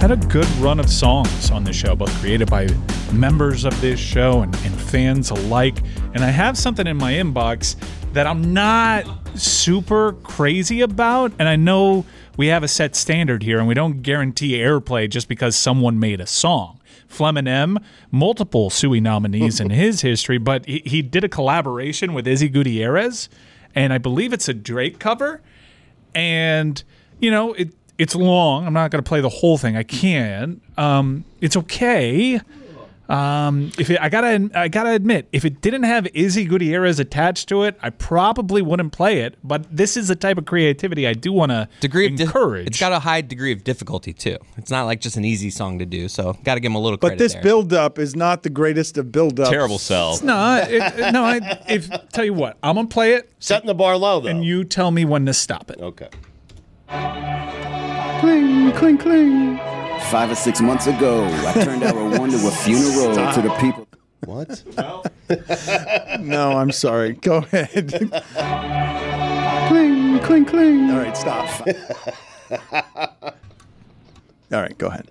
[0.00, 2.68] Had a good run of songs on the show, both created by
[3.12, 5.78] members of this show and, and fans alike.
[6.12, 7.76] And I have something in my inbox
[8.12, 11.32] that I'm not super crazy about.
[11.38, 12.04] And I know
[12.36, 16.20] we have a set standard here, and we don't guarantee airplay just because someone made
[16.20, 16.80] a song.
[17.06, 17.78] Fleming M,
[18.10, 23.28] multiple Suey nominees in his history, but he, he did a collaboration with Izzy Gutierrez,
[23.74, 25.40] and I believe it's a Drake cover.
[26.14, 26.82] And,
[27.20, 28.66] you know, it it's long.
[28.66, 29.76] I'm not going to play the whole thing.
[29.76, 30.60] I can't.
[30.76, 32.40] Um, it's okay.
[33.06, 37.50] Um, if it, I gotta, I gotta admit, if it didn't have Izzy Gutierrez attached
[37.50, 39.36] to it, I probably wouldn't play it.
[39.44, 42.66] But this is the type of creativity I do want to Degree of di- encourage.
[42.66, 44.38] it's got a high degree of difficulty too.
[44.56, 46.08] It's not like just an easy song to do.
[46.08, 47.00] So got to give him a little credit.
[47.00, 47.42] But credit this there.
[47.42, 49.50] build-up is not the greatest of build-ups.
[49.50, 50.18] Terrible sell.
[50.22, 51.24] no, it, no.
[51.24, 54.28] I, if tell you what, I'm gonna play it, Setting the bar low though.
[54.30, 55.78] and you tell me when to stop it.
[55.78, 56.08] okay.
[58.76, 59.58] Cling, cling, cling.
[60.10, 63.86] Five or six months ago, I turned our one to a funeral to the people.
[64.24, 64.62] What?
[66.20, 67.14] No, I'm sorry.
[67.14, 67.88] Go ahead.
[69.68, 70.90] cling, cling, cling.
[70.90, 71.48] All right, stop.
[74.52, 75.10] All right, go ahead.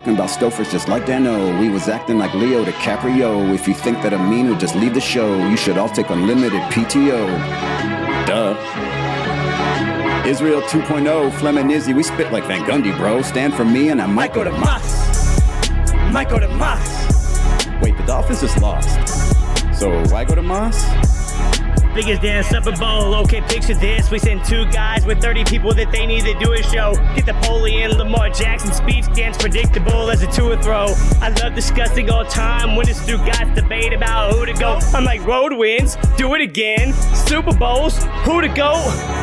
[0.00, 1.58] Talking about Stofers just like Dano.
[1.60, 3.52] We was acting like Leo DiCaprio.
[3.54, 6.10] If you think that I'm mean or just leave the show, you should all take
[6.10, 7.26] unlimited PTO.
[8.26, 8.54] Duh.
[10.28, 13.22] Israel 2.0, Fleming Izzy, we spit like Van Gundy, bro.
[13.22, 15.40] Stand for me and I might go to Moss.
[16.12, 17.64] Might go to Moss.
[17.80, 19.08] Wait, the Dolphins just lost.
[19.74, 21.07] So why go to Moss?
[21.98, 23.12] Biggest damn Super Bowl.
[23.22, 24.08] Okay, picture this.
[24.08, 26.94] We send two guys with 30 people that they need to do a show.
[27.16, 30.94] Get the Napoleon, Lamar Jackson speech dance predictable as a tour throw.
[31.20, 34.78] I love discussing all time when it's through guys debate about who to go.
[34.94, 36.92] I'm like road wins, do it again.
[37.26, 38.76] Super Bowls, who to go,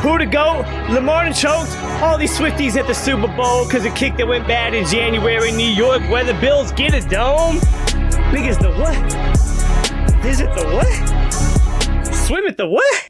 [0.03, 0.65] who to go.
[0.89, 1.71] Lamar and choked.
[2.03, 5.53] All these Swifties at the Super Bowl because a kick that went bad in January
[5.53, 7.55] New York where the Bills get a dome.
[8.33, 10.25] Biggest the what?
[10.25, 11.24] Is it the what?
[12.25, 13.09] Swim at the what?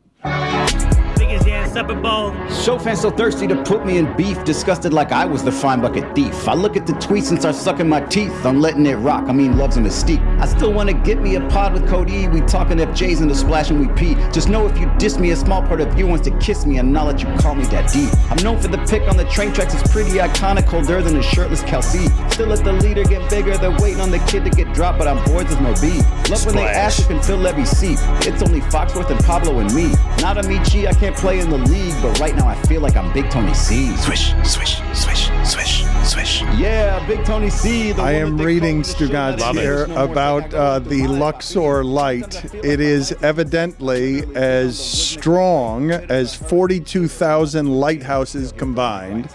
[1.76, 2.32] Super Bowl.
[2.80, 6.16] Fans so thirsty to put me in beef, disgusted like I was the fine bucket
[6.16, 6.48] thief.
[6.48, 8.46] I look at the tweets and start sucking my teeth.
[8.46, 9.26] I'm letting it rock.
[9.28, 10.24] I mean, love's a mystique.
[10.40, 12.30] I still wanna get me a pod with Cody.
[12.30, 14.16] We talking FJs in the splash and we pee.
[14.32, 16.78] Just know if you diss me, a small part of you wants to kiss me,
[16.78, 18.10] and not let you call me that deep.
[18.30, 19.74] I'm known for the pick on the train tracks.
[19.74, 22.08] It's pretty iconic, colder than a shirtless Kelsey.
[22.30, 23.58] Still let the leader get bigger.
[23.58, 26.00] They're waiting on the kid to get dropped, but I'm bored as no B.
[26.30, 28.00] Love when they ask if can fill every seat.
[28.22, 29.92] It's only Foxworth and Pablo and me.
[30.22, 32.95] Not a Michi, I can't play in the league, but right now I feel like
[32.95, 33.95] I'm Big Tony C.
[33.97, 36.41] Swish, swish, swish, swish, swish.
[36.58, 37.91] Yeah, Big Tony C.
[37.91, 39.93] The I am reading call the Stugotz here Daddy.
[40.12, 42.43] about uh, the Luxor light.
[42.54, 49.30] It is evidently as strong as 42,000 lighthouses combined.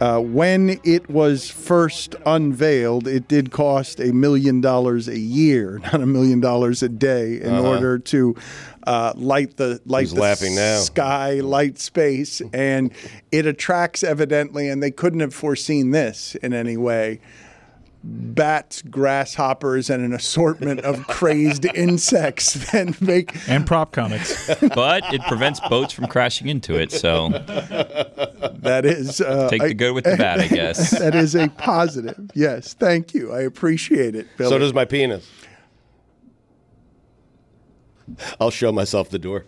[0.00, 6.00] Uh, when it was first unveiled, it did cost a million dollars a year, not
[6.00, 7.68] a million dollars a day, in Uh-huh.
[7.68, 8.36] order to
[8.88, 10.78] uh, light the light the laughing now?
[10.78, 12.90] sky, light space, and
[13.30, 17.20] it attracts evidently, and they couldn't have foreseen this in any way.
[18.04, 24.46] Bats, grasshoppers, and an assortment of crazed insects that make and prop comics.
[24.74, 26.92] but it prevents boats from crashing into it.
[26.92, 30.96] So that is uh, Take the good with the bad, I guess.
[30.98, 32.30] that is a positive.
[32.34, 33.32] Yes, thank you.
[33.34, 34.28] I appreciate it.
[34.36, 34.48] Billy.
[34.50, 35.28] So does my penis.
[38.40, 39.44] I'll show myself the door.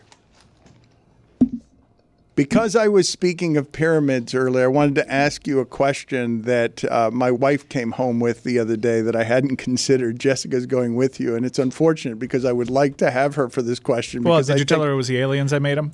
[2.37, 6.91] Because I was speaking of pyramids earlier, I wanted to ask you a question that
[6.91, 10.19] uh, my wife came home with the other day that I hadn't considered.
[10.19, 13.61] Jessica's going with you, and it's unfortunate because I would like to have her for
[13.61, 14.23] this question.
[14.23, 15.93] Well, because did I you tell her it was the aliens that made them?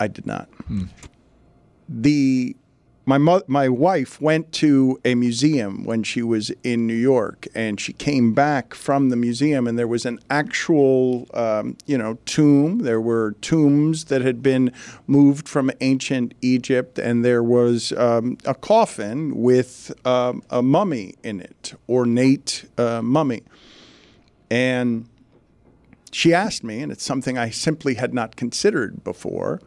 [0.00, 0.48] I did not.
[1.88, 2.56] The
[3.08, 7.80] my mo- my wife went to a museum when she was in New York, and
[7.80, 12.80] she came back from the museum, and there was an actual um, you know tomb.
[12.80, 14.74] There were tombs that had been
[15.06, 21.40] moved from ancient Egypt, and there was um, a coffin with um, a mummy in
[21.40, 23.42] it, ornate uh, mummy,
[24.50, 25.08] and
[26.12, 29.62] she asked me, and it's something I simply had not considered before,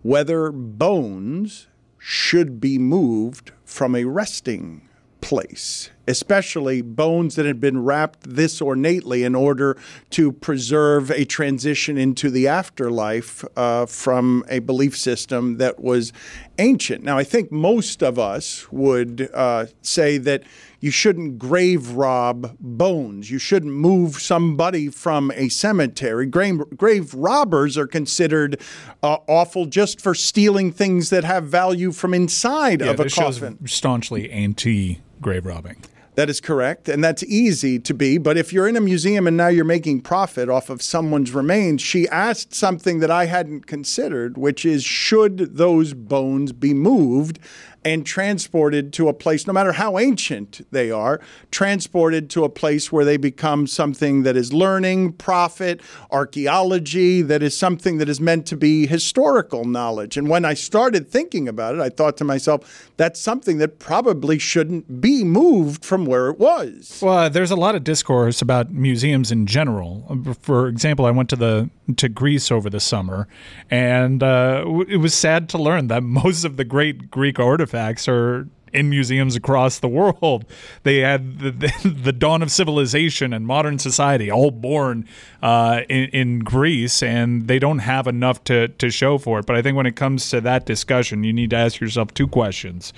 [0.00, 1.66] whether bones
[2.00, 4.88] should be moved from a resting
[5.20, 9.76] place, especially bones that had been wrapped this ornately in order
[10.08, 16.12] to preserve a transition into the afterlife uh, from a belief system that was
[16.58, 17.04] ancient.
[17.04, 20.42] Now, I think most of us would uh, say that
[20.80, 23.30] you shouldn't grave rob bones.
[23.30, 26.26] You shouldn't move somebody from a cemetery.
[26.26, 28.60] Grave, grave robbers are considered
[29.02, 33.12] uh, awful just for stealing things that have value from inside Yeah, of a this
[33.12, 35.84] show's staunchly anti grave robbing.
[36.16, 36.88] That is correct.
[36.88, 38.18] And that's easy to be.
[38.18, 41.80] But if you're in a museum and now you're making profit off of someone's remains,
[41.80, 47.38] she asked something that I hadn't considered, which is should those bones be moved
[47.84, 52.92] and transported to a place, no matter how ancient they are, transported to a place
[52.92, 58.46] where they become something that is learning, profit, archaeology, that is something that is meant
[58.46, 60.16] to be historical knowledge.
[60.16, 64.38] And when I started thinking about it, I thought to myself, that's something that probably
[64.38, 67.00] shouldn't be moved from where it was.
[67.02, 70.18] Well, uh, there's a lot of discourse about museums in general.
[70.42, 73.26] For example, I went to the to Greece over the summer,
[73.68, 77.69] and uh, it was sad to learn that most of the great Greek artifacts
[78.08, 80.44] are in museums across the world.
[80.82, 85.06] They had the, the, the dawn of civilization and modern society all born
[85.42, 89.46] uh, in, in Greece, and they don't have enough to, to show for it.
[89.46, 92.26] But I think when it comes to that discussion, you need to ask yourself two
[92.26, 92.92] questions.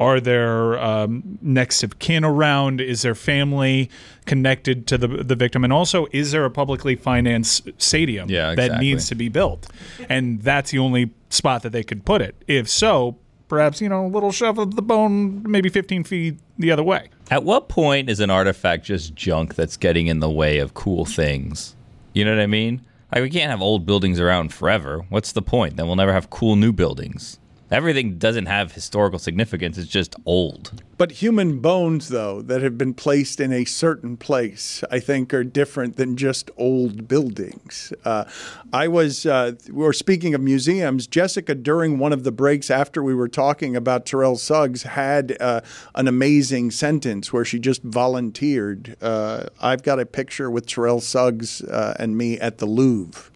[0.00, 2.80] Are there um, next of kin around?
[2.80, 3.90] Is there family
[4.26, 5.64] connected to the the victim?
[5.64, 9.68] And also, is there a publicly financed stadium Yeah, that needs to be built?
[10.08, 12.36] And that's the only spot that they could put it.
[12.46, 13.16] If so,
[13.48, 17.10] perhaps you know a little shove of the bone, maybe 15 feet the other way.
[17.30, 21.04] At what point is an artifact just junk that's getting in the way of cool
[21.04, 21.74] things?
[22.12, 22.82] You know what I mean?
[23.12, 25.04] Like we can't have old buildings around forever.
[25.08, 25.76] What's the point?
[25.76, 27.38] Then we'll never have cool new buildings.
[27.70, 29.76] Everything doesn't have historical significance.
[29.76, 30.82] It's just old.
[30.96, 35.44] But human bones, though, that have been placed in a certain place, I think are
[35.44, 37.92] different than just old buildings.
[38.04, 38.24] Uh,
[38.72, 41.06] I was, uh, we were speaking of museums.
[41.06, 45.60] Jessica, during one of the breaks after we were talking about Terrell Suggs, had uh,
[45.94, 48.96] an amazing sentence where she just volunteered.
[49.02, 53.30] Uh, I've got a picture with Terrell Suggs uh, and me at the Louvre.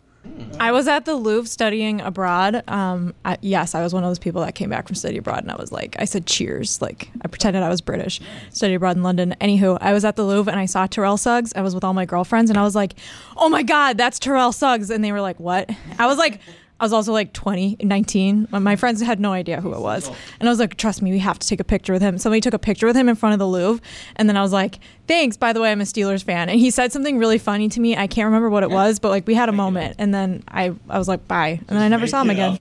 [0.61, 2.63] I was at the Louvre studying abroad.
[2.69, 5.43] Um, I, yes, I was one of those people that came back from study abroad,
[5.43, 6.81] and I was like, I said cheers.
[6.81, 8.21] Like, I pretended I was British.
[8.51, 9.35] Studied abroad in London.
[9.41, 11.53] Anywho, I was at the Louvre and I saw Terrell Suggs.
[11.57, 12.95] I was with all my girlfriends, and I was like,
[13.37, 14.91] oh my God, that's Terrell Suggs.
[14.91, 15.71] And they were like, what?
[15.99, 16.41] I was like,
[16.83, 18.49] I was also like 20, 19.
[18.51, 20.09] My- My friends had no idea who it was.
[20.41, 22.19] And I was like, trust me, we have to take a picture with him.
[22.19, 23.81] Somebody took a picture with him in front of the Louvre.
[24.17, 26.49] And then I was like, thanks, by the way, I'm a Steelers fan.
[26.49, 27.97] And he said something really funny to me.
[27.97, 29.95] I can't remember what it was, but like we had a moment.
[30.01, 31.61] And then I, I was like, bye.
[31.61, 32.59] And then I never saw him again.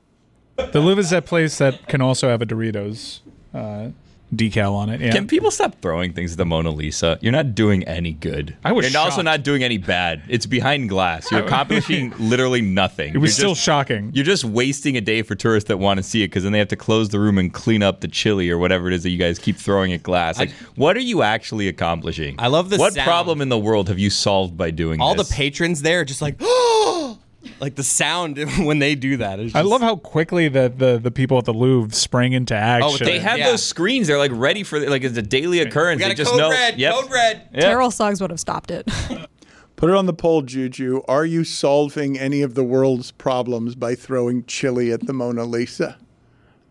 [0.58, 3.22] The Louvre is that place that can also have a Doritos
[3.56, 3.90] uh,
[4.36, 5.02] decal on it.
[5.02, 5.12] Yeah.
[5.12, 7.18] Can people stop throwing things at the Mona Lisa?
[7.22, 8.56] You're not doing any good.
[8.64, 10.22] I was You're also not doing any bad.
[10.30, 11.30] It's behind glass.
[11.32, 13.14] You're accomplishing literally nothing.
[13.14, 14.12] It was You're still just- shocking.
[14.14, 16.60] You're just wasting a day for tourists that want to see it because then they
[16.60, 19.10] have to close the room and clean up the chili or whatever it is that
[19.10, 20.40] you guys keep throwing at glass.
[20.40, 22.36] Like, what are you actually accomplishing?
[22.40, 22.80] I love this.
[22.80, 23.06] What sound.
[23.08, 25.28] problem in the world have you solved by doing All this?
[25.30, 26.36] the patrons there are just like,
[27.60, 29.40] like the sound when they do that.
[29.40, 32.58] Is I love how quickly the, the, the people at the Louvre sprang into oh,
[32.58, 33.00] action.
[33.02, 34.08] Oh, they have those screens.
[34.08, 35.98] They're like ready for like it's a daily occurrence.
[36.00, 36.50] We got they a just code know.
[36.52, 36.94] red, Yep.
[36.94, 37.50] code red.
[37.54, 37.62] Yep.
[37.62, 38.88] Terrell Suggs would have stopped it.
[39.76, 41.02] Put it on the poll, Juju.
[41.08, 45.98] Are you solving any of the world's problems by throwing chili at the Mona Lisa?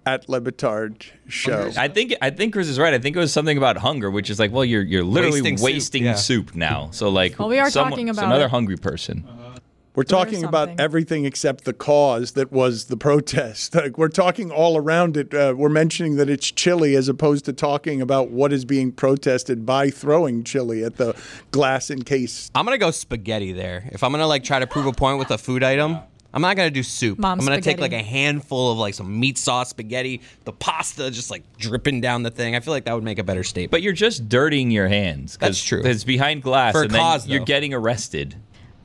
[0.07, 1.71] At Le Batard Show.
[1.77, 2.95] I think I think Chris is right.
[2.95, 5.61] I think it was something about hunger, which is like, well, you're you're literally Wasting
[5.63, 6.89] wasting, soup, soup, now.
[6.93, 8.51] So like, Well, we are someone- talking about another it.
[8.51, 9.27] hungry person.
[9.29, 9.50] Uh-huh.
[9.95, 13.75] We're talking about everything except the cause that was the protest.
[13.81, 15.33] Like we're talking all around it.
[15.33, 19.65] Uh, we're mentioning that it's chili as opposed to talking about what is being protested
[19.65, 21.17] by throwing chili at the
[21.51, 22.51] glass encased.
[22.55, 23.89] I'm gonna go spaghetti there.
[23.93, 25.99] If I'm gonna like try to prove a point with a food item,
[26.33, 27.19] I'm not gonna do soup.
[27.19, 31.11] Mom I'm gonna take like a handful of like some meat sauce spaghetti, the pasta
[31.11, 32.55] just like dripping down the thing.
[32.55, 33.71] I feel like that would make a better statement.
[33.71, 35.39] But you're just dirtying your hands.
[35.41, 35.83] That's true.
[35.85, 37.45] It's behind glass, For a and then cause, you're though.
[37.47, 38.37] getting arrested.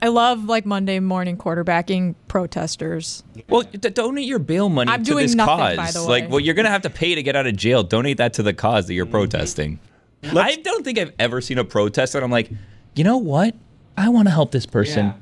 [0.01, 3.23] I love like Monday morning quarterbacking protesters.
[3.49, 5.77] Well, d- donate your bail money I'm to doing this nothing, cause.
[5.77, 7.83] by the Like, well, you're gonna have to pay to get out of jail.
[7.83, 9.79] Donate that to the cause that you're protesting.
[10.23, 12.49] I don't think I've ever seen a protest that I'm like,
[12.95, 13.55] you know what?
[13.97, 15.13] I want to help this person.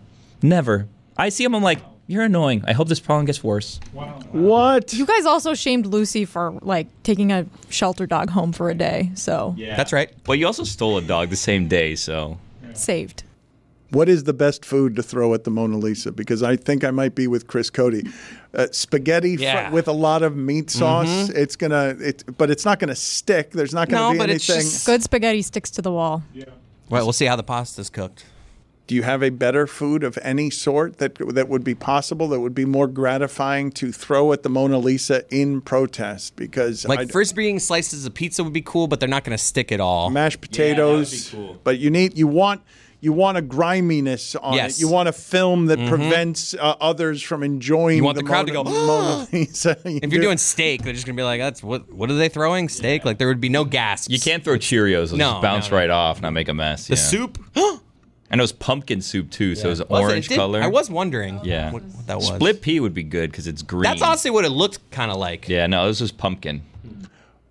[0.42, 0.88] Never.
[1.18, 1.56] I see him.
[1.56, 2.64] I'm like, you're annoying.
[2.68, 3.80] I hope this problem gets worse.
[3.94, 4.20] Wow.
[4.32, 4.94] What?
[4.94, 9.12] You guys also shamed Lucy for like taking a shelter dog home for a day.
[9.16, 10.12] So yeah, That's right.
[10.24, 12.38] But you also stole a dog the same day, so
[12.74, 13.24] saved.
[13.94, 16.12] What is the best food to throw at the Mona Lisa?
[16.12, 18.04] Because I think I might be with Chris Cody.
[18.54, 21.30] Uh, spaghetti fr- with a lot of meat sauce.
[21.30, 23.52] It's gonna, it, but it's not gonna stick.
[23.52, 26.24] There's not gonna No, be but it's just- Good spaghetti sticks to the wall.
[26.34, 26.46] Yeah.
[26.90, 28.26] Well, we'll see how the pasta's cooked.
[28.86, 32.42] Do you have a better food of any sort that that would be possible that
[32.42, 36.36] would be more gratifying to throw at the Mona Lisa in protest?
[36.36, 39.38] Because Like I- first being slices of pizza would be cool, but they're not gonna
[39.38, 40.10] stick at all.
[40.10, 41.60] mashed potatoes, yeah, cool.
[41.64, 42.62] but you need you want
[43.04, 44.78] you want a griminess on Yes.
[44.78, 44.82] it.
[44.82, 45.90] You want a film that Mhm.
[45.90, 47.98] prevents uh, others from enjoying.
[47.98, 49.76] You want the crowd to go, Mona Lisa.
[49.86, 51.92] You If you're do- doing steak, they're just gonna be like, "That's what?
[51.92, 52.70] What are they throwing?
[52.70, 53.04] Steak?
[53.04, 54.10] Like there would be no gasps.
[54.10, 55.10] you can't throw Cheerios.
[55.10, 55.78] They'll No, just bounce no, no.
[55.82, 56.88] right off, not make a mess.
[56.88, 57.02] The yeah.
[57.02, 57.38] soup.
[58.32, 59.94] And it was pumpkin soup too, so it was Was it?
[59.94, 60.64] orange It did- color.
[60.64, 61.40] I was wondering.
[61.44, 61.72] Yeah.
[61.72, 62.28] what, what that was.
[62.30, 63.84] Split pea would be good because it's green.
[63.84, 65.48] That's honestly what it looked kind of like.
[65.48, 66.62] Yeah, no, this was pumpkin.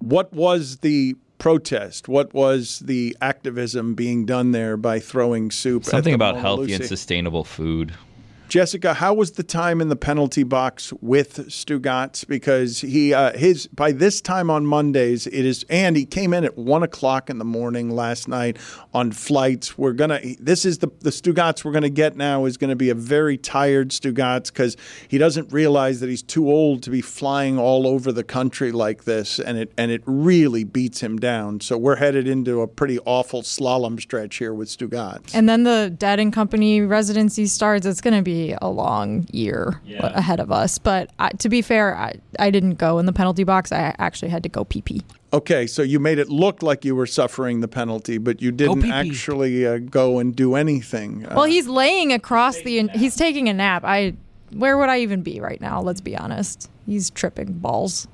[0.01, 2.07] What was the protest?
[2.07, 5.83] What was the activism being done there by throwing soup?
[5.83, 7.95] at Something the about healthy and sustainable food.
[8.53, 12.27] Jessica, how was the time in the penalty box with Stugotz?
[12.27, 16.45] Because he, uh, his by this time on Mondays, it is, and he came in
[16.45, 18.59] at one o'clock in the morning last night
[18.93, 19.79] on flights.
[19.79, 22.95] We're gonna, this is the the Stugotz we're gonna get now is gonna be a
[22.95, 24.77] very tired Stugotz because
[25.09, 29.05] he doesn't realize that he's too old to be flying all over the country like
[29.05, 31.61] this, and it and it really beats him down.
[31.61, 35.35] So we're headed into a pretty awful slalom stretch here with Stugotz.
[35.35, 37.87] And then the Dead and Company residency starts.
[37.87, 40.79] It's going to be a long year ahead of us.
[40.79, 43.73] But I, to be fair, I, I didn't go in the penalty box.
[43.73, 45.03] I actually had to go pee pee.
[45.33, 48.83] Okay, so you made it look like you were suffering the penalty, but you didn't
[48.83, 48.93] pee-pee.
[48.93, 51.25] actually uh, go and do anything.
[51.27, 52.89] Uh, Well, he's laying across the.
[52.95, 53.83] He's taking a nap.
[53.85, 54.15] I.
[54.55, 55.81] Where would I even be right now?
[55.81, 56.71] Let's be honest.
[56.85, 58.07] He's tripping balls.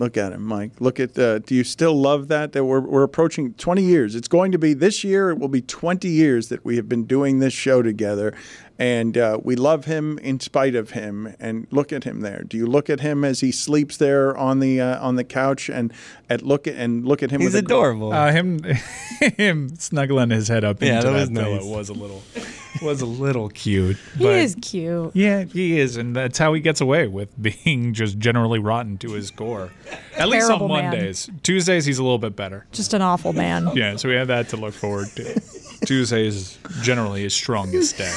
[0.00, 0.72] look at him, Mike.
[0.80, 1.18] Look at.
[1.18, 2.52] Uh, do you still love that?
[2.52, 4.14] That we're we're approaching 20 years.
[4.14, 5.30] It's going to be this year.
[5.30, 8.34] It will be 20 years that we have been doing this show together,
[8.78, 11.34] and uh, we love him in spite of him.
[11.38, 12.42] And look at him there.
[12.42, 15.68] Do you look at him as he sleeps there on the uh, on the couch
[15.68, 15.92] and
[16.28, 17.42] at look at and look at him?
[17.44, 17.74] with a gr-
[18.12, 18.62] Uh, him,
[19.36, 21.64] him snuggling his head up Yeah, into that that, was pillow nice.
[21.64, 22.22] was a little,
[22.82, 23.96] was a little cute.
[24.18, 25.12] He is cute.
[25.14, 27.30] Yeah, he is, and that's how he gets away with
[27.64, 29.70] being just generally rotten to his core.
[30.16, 30.90] At least on Terrible man.
[30.90, 31.28] Mondays.
[31.42, 32.66] Tuesdays, he's a little bit better.
[32.72, 33.70] Just an awful man.
[33.74, 35.40] Yeah, so we have that to look forward to.
[35.86, 38.12] Tuesdays generally his strongest day.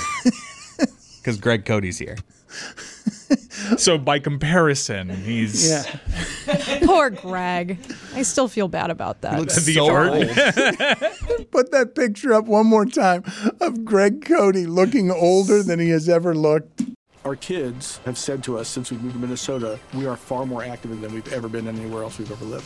[1.27, 2.15] Because Greg Cody's here.
[3.77, 5.83] So by comparison, he's Yeah.
[6.85, 7.77] Poor Greg.
[8.13, 9.39] I still feel bad about that.
[9.39, 10.11] Looks the art.
[11.51, 13.23] Put that picture up one more time
[13.59, 16.83] of Greg Cody looking older than he has ever looked.
[17.25, 20.63] Our kids have said to us since we moved to Minnesota, we are far more
[20.63, 22.65] active than we've ever been anywhere else we've ever lived.